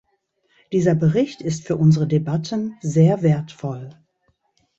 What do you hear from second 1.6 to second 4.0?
für unsere Debatten sehr wertvoll.